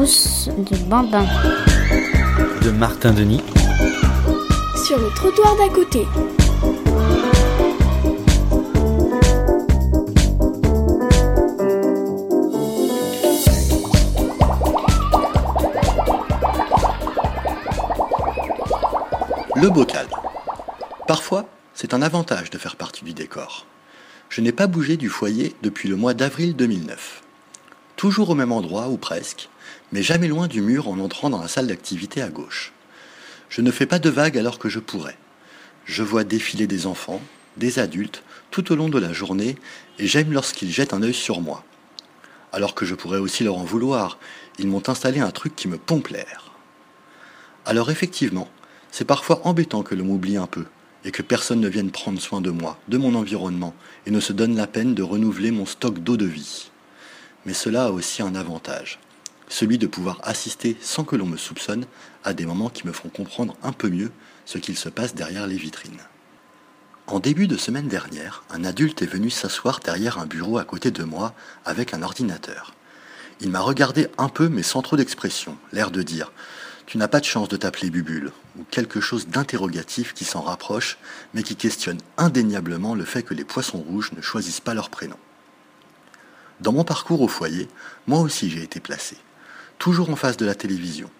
pouce 0.00 0.48
de 0.56 0.78
Bambin. 0.88 1.26
De 2.62 2.70
Martin 2.70 3.12
Denis. 3.12 3.42
Sur 4.86 4.98
le 4.98 5.14
trottoir 5.14 5.54
d'à 5.58 5.68
côté. 5.68 6.06
Le 19.56 19.68
bocal. 19.68 20.06
Parfois, 21.06 21.44
c'est 21.74 21.92
un 21.92 22.00
avantage 22.00 22.48
de 22.48 22.56
faire 22.56 22.76
partie 22.76 23.04
du 23.04 23.12
décor. 23.12 23.66
Je 24.30 24.40
n'ai 24.40 24.52
pas 24.52 24.66
bougé 24.66 24.96
du 24.96 25.10
foyer 25.10 25.54
depuis 25.62 25.90
le 25.90 25.96
mois 25.96 26.14
d'avril 26.14 26.56
2009. 26.56 27.22
Toujours 28.00 28.30
au 28.30 28.34
même 28.34 28.50
endroit, 28.50 28.88
ou 28.88 28.96
presque, 28.96 29.50
mais 29.92 30.02
jamais 30.02 30.26
loin 30.26 30.46
du 30.46 30.62
mur 30.62 30.88
en 30.88 30.98
entrant 31.00 31.28
dans 31.28 31.42
la 31.42 31.48
salle 31.48 31.66
d'activité 31.66 32.22
à 32.22 32.30
gauche. 32.30 32.72
Je 33.50 33.60
ne 33.60 33.70
fais 33.70 33.84
pas 33.84 33.98
de 33.98 34.08
vagues 34.08 34.38
alors 34.38 34.58
que 34.58 34.70
je 34.70 34.78
pourrais. 34.78 35.18
Je 35.84 36.02
vois 36.02 36.24
défiler 36.24 36.66
des 36.66 36.86
enfants, 36.86 37.20
des 37.58 37.78
adultes, 37.78 38.22
tout 38.50 38.72
au 38.72 38.74
long 38.74 38.88
de 38.88 38.98
la 38.98 39.12
journée, 39.12 39.56
et 39.98 40.06
j'aime 40.06 40.32
lorsqu'ils 40.32 40.70
jettent 40.70 40.94
un 40.94 41.02
œil 41.02 41.12
sur 41.12 41.42
moi. 41.42 41.62
Alors 42.54 42.74
que 42.74 42.86
je 42.86 42.94
pourrais 42.94 43.18
aussi 43.18 43.44
leur 43.44 43.58
en 43.58 43.64
vouloir, 43.64 44.18
ils 44.58 44.66
m'ont 44.66 44.88
installé 44.88 45.20
un 45.20 45.30
truc 45.30 45.54
qui 45.54 45.68
me 45.68 45.76
pompe 45.76 46.08
l'air. 46.08 46.52
Alors 47.66 47.90
effectivement, 47.90 48.48
c'est 48.90 49.04
parfois 49.04 49.42
embêtant 49.46 49.82
que 49.82 49.94
l'on 49.94 50.06
m'oublie 50.06 50.38
un 50.38 50.46
peu, 50.46 50.64
et 51.04 51.10
que 51.10 51.20
personne 51.20 51.60
ne 51.60 51.68
vienne 51.68 51.90
prendre 51.90 52.18
soin 52.18 52.40
de 52.40 52.50
moi, 52.50 52.78
de 52.88 52.96
mon 52.96 53.14
environnement, 53.14 53.74
et 54.06 54.10
ne 54.10 54.20
se 54.20 54.32
donne 54.32 54.56
la 54.56 54.66
peine 54.66 54.94
de 54.94 55.02
renouveler 55.02 55.50
mon 55.50 55.66
stock 55.66 55.98
d'eau 55.98 56.16
de 56.16 56.24
vie. 56.24 56.70
Mais 57.46 57.54
cela 57.54 57.84
a 57.84 57.90
aussi 57.90 58.22
un 58.22 58.34
avantage, 58.34 58.98
celui 59.48 59.78
de 59.78 59.86
pouvoir 59.86 60.18
assister 60.22 60.76
sans 60.80 61.04
que 61.04 61.16
l'on 61.16 61.26
me 61.26 61.36
soupçonne 61.36 61.86
à 62.24 62.32
des 62.32 62.46
moments 62.46 62.68
qui 62.68 62.86
me 62.86 62.92
font 62.92 63.08
comprendre 63.08 63.56
un 63.62 63.72
peu 63.72 63.88
mieux 63.88 64.12
ce 64.44 64.58
qu'il 64.58 64.76
se 64.76 64.88
passe 64.88 65.14
derrière 65.14 65.46
les 65.46 65.56
vitrines. 65.56 66.00
En 67.06 67.18
début 67.18 67.48
de 67.48 67.56
semaine 67.56 67.88
dernière, 67.88 68.44
un 68.50 68.64
adulte 68.64 69.02
est 69.02 69.06
venu 69.06 69.30
s'asseoir 69.30 69.80
derrière 69.80 70.18
un 70.18 70.26
bureau 70.26 70.58
à 70.58 70.64
côté 70.64 70.90
de 70.90 71.02
moi 71.02 71.34
avec 71.64 71.92
un 71.92 72.02
ordinateur. 72.02 72.74
Il 73.40 73.50
m'a 73.50 73.60
regardé 73.60 74.08
un 74.18 74.28
peu 74.28 74.48
mais 74.48 74.62
sans 74.62 74.82
trop 74.82 74.96
d'expression, 74.96 75.56
l'air 75.72 75.90
de 75.90 76.02
dire 76.02 76.30
tu 76.90 76.98
n'as 76.98 77.06
pas 77.06 77.20
de 77.20 77.24
chance 77.24 77.48
de 77.48 77.56
t'appeler 77.56 77.88
Bubule, 77.88 78.32
ou 78.58 78.64
quelque 78.68 79.00
chose 79.00 79.28
d'interrogatif 79.28 80.12
qui 80.12 80.24
s'en 80.24 80.40
rapproche, 80.40 80.98
mais 81.34 81.44
qui 81.44 81.54
questionne 81.54 82.00
indéniablement 82.16 82.96
le 82.96 83.04
fait 83.04 83.22
que 83.22 83.32
les 83.32 83.44
poissons 83.44 83.78
rouges 83.78 84.10
ne 84.10 84.20
choisissent 84.20 84.58
pas 84.58 84.74
leur 84.74 84.90
prénom. 84.90 85.14
Dans 86.60 86.72
mon 86.72 86.84
parcours 86.84 87.22
au 87.22 87.28
foyer, 87.28 87.68
moi 88.06 88.20
aussi 88.20 88.50
j'ai 88.50 88.62
été 88.62 88.80
placé, 88.80 89.16
toujours 89.78 90.10
en 90.10 90.16
face 90.16 90.36
de 90.36 90.44
la 90.44 90.54
télévision. 90.54 91.10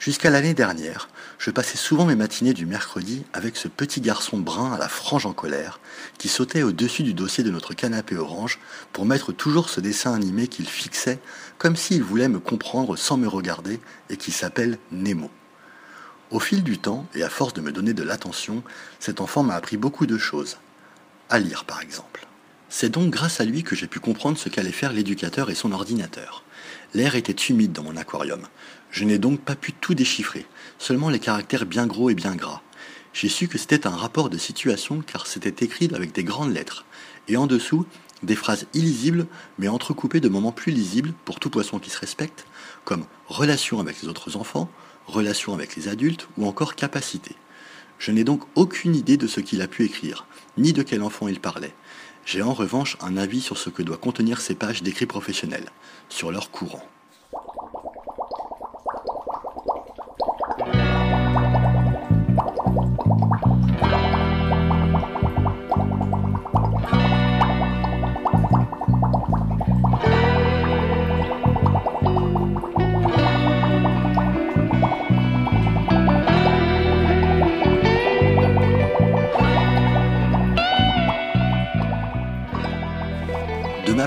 Jusqu'à 0.00 0.30
l'année 0.30 0.54
dernière, 0.54 1.08
je 1.38 1.52
passais 1.52 1.78
souvent 1.78 2.04
mes 2.04 2.16
matinées 2.16 2.52
du 2.52 2.66
mercredi 2.66 3.24
avec 3.32 3.56
ce 3.56 3.68
petit 3.68 4.00
garçon 4.00 4.38
brun 4.38 4.72
à 4.72 4.78
la 4.78 4.88
frange 4.88 5.24
en 5.24 5.32
colère 5.32 5.78
qui 6.18 6.26
sautait 6.26 6.64
au-dessus 6.64 7.04
du 7.04 7.14
dossier 7.14 7.44
de 7.44 7.52
notre 7.52 7.74
canapé 7.74 8.16
orange 8.16 8.58
pour 8.92 9.06
mettre 9.06 9.30
toujours 9.30 9.68
ce 9.68 9.80
dessin 9.80 10.12
animé 10.12 10.48
qu'il 10.48 10.66
fixait 10.66 11.20
comme 11.58 11.76
s'il 11.76 12.02
voulait 12.02 12.26
me 12.26 12.40
comprendre 12.40 12.96
sans 12.96 13.16
me 13.16 13.28
regarder 13.28 13.78
et 14.10 14.16
qui 14.16 14.32
s'appelle 14.32 14.78
Nemo. 14.90 15.30
Au 16.32 16.40
fil 16.40 16.64
du 16.64 16.78
temps, 16.78 17.06
et 17.14 17.22
à 17.22 17.28
force 17.28 17.54
de 17.54 17.60
me 17.60 17.70
donner 17.70 17.92
de 17.92 18.02
l'attention, 18.02 18.64
cet 18.98 19.20
enfant 19.20 19.44
m'a 19.44 19.54
appris 19.54 19.76
beaucoup 19.76 20.06
de 20.06 20.18
choses. 20.18 20.56
À 21.28 21.38
lire 21.38 21.64
par 21.64 21.80
exemple. 21.80 22.26
C'est 22.74 22.88
donc 22.88 23.10
grâce 23.10 23.38
à 23.38 23.44
lui 23.44 23.64
que 23.64 23.76
j'ai 23.76 23.86
pu 23.86 24.00
comprendre 24.00 24.38
ce 24.38 24.48
qu'allait 24.48 24.72
faire 24.72 24.94
l'éducateur 24.94 25.50
et 25.50 25.54
son 25.54 25.72
ordinateur. 25.72 26.42
L'air 26.94 27.16
était 27.16 27.34
humide 27.34 27.72
dans 27.72 27.82
mon 27.82 27.98
aquarium. 27.98 28.48
Je 28.90 29.04
n'ai 29.04 29.18
donc 29.18 29.42
pas 29.42 29.56
pu 29.56 29.74
tout 29.74 29.92
déchiffrer, 29.92 30.46
seulement 30.78 31.10
les 31.10 31.18
caractères 31.18 31.66
bien 31.66 31.86
gros 31.86 32.08
et 32.08 32.14
bien 32.14 32.34
gras. 32.34 32.62
J'ai 33.12 33.28
su 33.28 33.46
que 33.46 33.58
c'était 33.58 33.86
un 33.86 33.94
rapport 33.94 34.30
de 34.30 34.38
situation 34.38 35.02
car 35.02 35.26
c'était 35.26 35.66
écrit 35.66 35.90
avec 35.94 36.12
des 36.12 36.24
grandes 36.24 36.54
lettres, 36.54 36.86
et 37.28 37.36
en 37.36 37.46
dessous, 37.46 37.84
des 38.22 38.36
phrases 38.36 38.66
illisibles 38.72 39.26
mais 39.58 39.68
entrecoupées 39.68 40.20
de 40.20 40.30
moments 40.30 40.50
plus 40.50 40.72
lisibles 40.72 41.12
pour 41.26 41.40
tout 41.40 41.50
poisson 41.50 41.78
qui 41.78 41.90
se 41.90 42.00
respecte, 42.00 42.46
comme 42.86 43.04
relation 43.28 43.80
avec 43.80 44.00
les 44.00 44.08
autres 44.08 44.38
enfants, 44.38 44.70
relation 45.06 45.52
avec 45.52 45.76
les 45.76 45.88
adultes 45.88 46.26
ou 46.38 46.46
encore 46.46 46.74
capacité. 46.74 47.36
Je 47.98 48.12
n'ai 48.12 48.24
donc 48.24 48.44
aucune 48.54 48.96
idée 48.96 49.18
de 49.18 49.26
ce 49.26 49.40
qu'il 49.40 49.60
a 49.60 49.68
pu 49.68 49.84
écrire, 49.84 50.26
ni 50.56 50.72
de 50.72 50.82
quel 50.82 51.02
enfant 51.02 51.28
il 51.28 51.38
parlait. 51.38 51.74
J'ai 52.24 52.42
en 52.42 52.54
revanche 52.54 52.96
un 53.00 53.16
avis 53.16 53.40
sur 53.40 53.58
ce 53.58 53.70
que 53.70 53.82
doit 53.82 53.96
contenir 53.96 54.40
ces 54.40 54.54
pages 54.54 54.82
d'écrits 54.82 55.06
professionnels, 55.06 55.70
sur 56.08 56.30
leur 56.30 56.50
courant. 56.50 56.84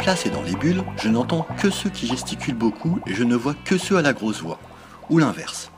Place 0.00 0.24
et 0.24 0.30
dans 0.30 0.42
les 0.42 0.54
bulles, 0.54 0.82
je 0.96 1.08
n'entends 1.08 1.46
que 1.60 1.68
ceux 1.68 1.90
qui 1.90 2.06
gesticulent 2.06 2.54
beaucoup 2.54 3.00
et 3.06 3.14
je 3.14 3.22
ne 3.22 3.36
vois 3.36 3.54
que 3.54 3.76
ceux 3.76 3.98
à 3.98 4.02
la 4.02 4.14
grosse 4.14 4.40
voix, 4.40 4.58
ou 5.10 5.18
l'inverse. 5.18 5.70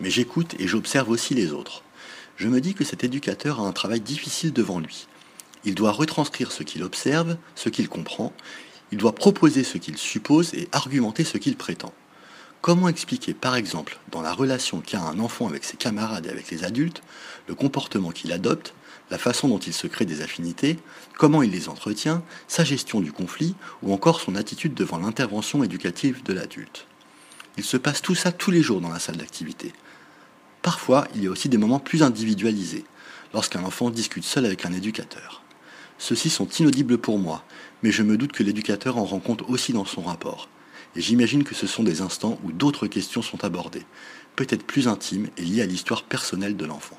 Mais 0.00 0.08
j'écoute 0.08 0.54
et 0.60 0.68
j'observe 0.68 1.10
aussi 1.10 1.34
les 1.34 1.52
autres. 1.52 1.82
Je 2.36 2.48
me 2.48 2.60
dis 2.60 2.74
que 2.74 2.84
cet 2.84 3.02
éducateur 3.02 3.60
a 3.60 3.64
un 3.64 3.72
travail 3.72 4.00
difficile 4.00 4.52
devant 4.52 4.78
lui. 4.78 5.08
Il 5.64 5.74
doit 5.74 5.90
retranscrire 5.90 6.52
ce 6.52 6.62
qu'il 6.62 6.84
observe, 6.84 7.38
ce 7.56 7.68
qu'il 7.68 7.88
comprend, 7.88 8.32
il 8.92 8.98
doit 8.98 9.14
proposer 9.14 9.64
ce 9.64 9.78
qu'il 9.78 9.98
suppose 9.98 10.54
et 10.54 10.68
argumenter 10.70 11.24
ce 11.24 11.36
qu'il 11.36 11.56
prétend. 11.56 11.92
Comment 12.60 12.88
expliquer, 12.88 13.32
par 13.32 13.54
exemple, 13.54 13.98
dans 14.10 14.22
la 14.22 14.32
relation 14.32 14.80
qu'a 14.80 15.00
un 15.00 15.18
enfant 15.20 15.46
avec 15.46 15.64
ses 15.64 15.76
camarades 15.76 16.26
et 16.26 16.30
avec 16.30 16.50
les 16.50 16.64
adultes, 16.64 17.02
le 17.46 17.54
comportement 17.54 18.10
qu'il 18.10 18.32
adopte, 18.32 18.74
la 19.10 19.18
façon 19.18 19.48
dont 19.48 19.58
il 19.58 19.72
se 19.72 19.86
crée 19.86 20.04
des 20.04 20.20
affinités, 20.20 20.78
comment 21.16 21.42
il 21.42 21.50
les 21.50 21.68
entretient, 21.68 22.24
sa 22.48 22.64
gestion 22.64 23.00
du 23.00 23.12
conflit 23.12 23.54
ou 23.82 23.92
encore 23.92 24.20
son 24.20 24.34
attitude 24.34 24.74
devant 24.74 24.98
l'intervention 24.98 25.62
éducative 25.62 26.24
de 26.24 26.32
l'adulte? 26.32 26.86
Il 27.56 27.64
se 27.64 27.76
passe 27.76 28.02
tout 28.02 28.14
ça 28.14 28.32
tous 28.32 28.50
les 28.50 28.62
jours 28.62 28.80
dans 28.80 28.90
la 28.90 28.98
salle 28.98 29.16
d'activité. 29.16 29.72
Parfois, 30.62 31.06
il 31.14 31.22
y 31.22 31.26
a 31.28 31.30
aussi 31.30 31.48
des 31.48 31.58
moments 31.58 31.78
plus 31.78 32.02
individualisés, 32.02 32.84
lorsqu'un 33.32 33.62
enfant 33.62 33.90
discute 33.90 34.24
seul 34.24 34.44
avec 34.44 34.66
un 34.66 34.72
éducateur. 34.72 35.42
Ceux-ci 35.98 36.28
sont 36.28 36.48
inaudibles 36.48 36.98
pour 36.98 37.18
moi, 37.18 37.44
mais 37.82 37.92
je 37.92 38.02
me 38.02 38.16
doute 38.16 38.32
que 38.32 38.42
l'éducateur 38.42 38.98
en 38.98 39.04
rend 39.04 39.20
compte 39.20 39.42
aussi 39.42 39.72
dans 39.72 39.84
son 39.84 40.02
rapport. 40.02 40.48
Et 40.96 41.02
j'imagine 41.02 41.44
que 41.44 41.54
ce 41.54 41.66
sont 41.66 41.82
des 41.82 42.00
instants 42.00 42.38
où 42.42 42.52
d'autres 42.52 42.86
questions 42.86 43.20
sont 43.20 43.44
abordées, 43.44 43.84
peut-être 44.34 44.64
plus 44.64 44.88
intimes 44.88 45.28
et 45.36 45.42
liées 45.42 45.62
à 45.62 45.66
l'histoire 45.66 46.02
personnelle 46.02 46.56
de 46.56 46.64
l'enfant. 46.64 46.98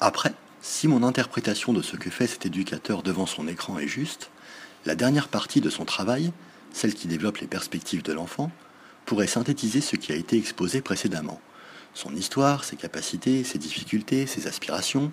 Après, 0.00 0.34
si 0.60 0.88
mon 0.88 1.04
interprétation 1.04 1.72
de 1.72 1.80
ce 1.80 1.96
que 1.96 2.10
fait 2.10 2.26
cet 2.26 2.44
éducateur 2.44 3.04
devant 3.04 3.26
son 3.26 3.46
écran 3.46 3.78
est 3.78 3.86
juste, 3.86 4.30
la 4.84 4.96
dernière 4.96 5.28
partie 5.28 5.60
de 5.60 5.70
son 5.70 5.84
travail, 5.84 6.32
celle 6.72 6.94
qui 6.94 7.06
développe 7.06 7.38
les 7.38 7.46
perspectives 7.46 8.02
de 8.02 8.12
l'enfant, 8.12 8.50
pourrait 9.06 9.28
synthétiser 9.28 9.80
ce 9.80 9.94
qui 9.94 10.10
a 10.10 10.16
été 10.16 10.36
exposé 10.36 10.80
précédemment. 10.80 11.40
Son 11.94 12.14
histoire, 12.16 12.64
ses 12.64 12.76
capacités, 12.76 13.44
ses 13.44 13.58
difficultés, 13.58 14.26
ses 14.26 14.48
aspirations. 14.48 15.12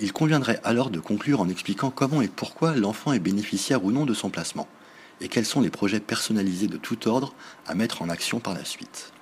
Il 0.00 0.12
conviendrait 0.12 0.60
alors 0.64 0.90
de 0.90 0.98
conclure 0.98 1.40
en 1.40 1.48
expliquant 1.48 1.90
comment 1.90 2.20
et 2.20 2.28
pourquoi 2.28 2.74
l'enfant 2.74 3.12
est 3.12 3.20
bénéficiaire 3.20 3.84
ou 3.84 3.92
non 3.92 4.06
de 4.06 4.14
son 4.14 4.30
placement, 4.30 4.66
et 5.20 5.28
quels 5.28 5.46
sont 5.46 5.60
les 5.60 5.70
projets 5.70 6.00
personnalisés 6.00 6.68
de 6.68 6.76
tout 6.76 7.08
ordre 7.08 7.34
à 7.66 7.74
mettre 7.74 8.02
en 8.02 8.08
action 8.08 8.40
par 8.40 8.54
la 8.54 8.64
suite? 8.64 9.12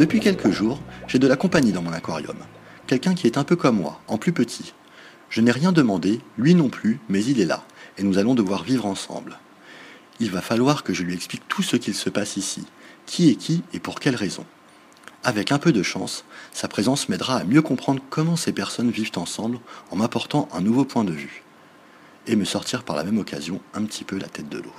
Depuis 0.00 0.20
quelques 0.20 0.50
jours, 0.50 0.80
j'ai 1.08 1.18
de 1.18 1.26
la 1.26 1.36
compagnie 1.36 1.72
dans 1.72 1.82
mon 1.82 1.92
aquarium. 1.92 2.38
Quelqu'un 2.86 3.12
qui 3.14 3.26
est 3.26 3.36
un 3.36 3.44
peu 3.44 3.54
comme 3.54 3.76
moi, 3.76 4.00
en 4.08 4.16
plus 4.16 4.32
petit. 4.32 4.72
Je 5.28 5.42
n'ai 5.42 5.50
rien 5.50 5.72
demandé, 5.72 6.22
lui 6.38 6.54
non 6.54 6.70
plus, 6.70 7.00
mais 7.10 7.22
il 7.22 7.38
est 7.38 7.44
là, 7.44 7.66
et 7.98 8.02
nous 8.02 8.16
allons 8.16 8.34
devoir 8.34 8.62
vivre 8.62 8.86
ensemble. 8.86 9.38
il 10.18 10.30
va 10.30 10.40
falloir 10.40 10.84
que 10.84 10.94
je 10.94 11.02
lui 11.02 11.12
explique 11.12 11.46
tout 11.48 11.62
ce 11.62 11.76
qu'il 11.76 11.94
se 11.94 12.08
passe 12.08 12.38
ici, 12.38 12.64
qui 13.04 13.28
est 13.28 13.34
qui 13.34 13.62
et 13.74 13.78
pour 13.78 14.00
quelle 14.00 14.16
raison. 14.16 14.46
Avec 15.22 15.52
un 15.52 15.58
peu 15.58 15.70
de 15.70 15.82
chance, 15.82 16.24
sa 16.50 16.66
présence 16.66 17.10
m'aidera 17.10 17.36
à 17.36 17.44
mieux 17.44 17.60
comprendre 17.60 18.00
comment 18.08 18.36
ces 18.36 18.52
personnes 18.52 18.90
vivent 18.90 19.12
ensemble 19.16 19.58
en 19.90 19.96
m'apportant 19.96 20.48
un 20.54 20.62
nouveau 20.62 20.86
point 20.86 21.04
de 21.04 21.12
vue, 21.12 21.44
et 22.26 22.36
me 22.36 22.46
sortir 22.46 22.84
par 22.84 22.96
la 22.96 23.04
même 23.04 23.18
occasion 23.18 23.60
un 23.74 23.84
petit 23.84 24.04
peu 24.04 24.18
la 24.18 24.28
tête 24.28 24.48
de 24.48 24.60
l'eau. 24.60 24.72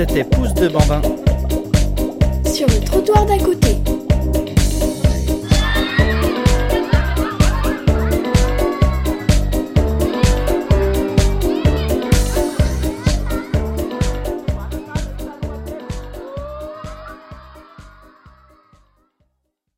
C'était 0.00 0.24
Pouce 0.24 0.54
de 0.54 0.66
Bambin. 0.68 1.02
Sur 2.50 2.66
le 2.68 2.80
trottoir 2.82 3.26
d'à 3.26 3.36
côté. 3.36 3.79